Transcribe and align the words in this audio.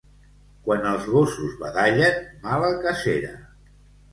Quan 0.69 0.87
els 0.91 1.03
gossos 1.17 1.53
badallen, 1.65 2.17
mala 2.49 2.73
cacera. 2.87 3.31